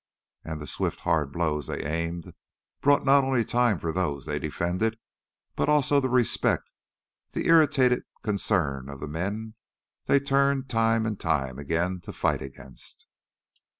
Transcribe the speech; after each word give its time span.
And 0.43 0.59
the 0.59 0.65
swift, 0.65 1.01
hard 1.01 1.31
blows 1.31 1.67
they 1.67 1.83
aimed 1.85 2.33
bought 2.81 3.05
not 3.05 3.23
only 3.23 3.45
time 3.45 3.77
for 3.77 3.91
those 3.91 4.25
they 4.25 4.39
defended, 4.39 4.97
but 5.55 5.69
also 5.69 5.99
the 5.99 6.09
respect, 6.09 6.71
the 7.33 7.45
irritated 7.45 8.01
concern 8.23 8.89
of 8.89 8.99
the 8.99 9.07
men 9.07 9.53
they 10.07 10.19
turned 10.19 10.69
time 10.71 11.05
and 11.05 11.19
time 11.19 11.59
again 11.59 11.99
to 12.01 12.11
fight 12.13 12.41
against. 12.41 13.05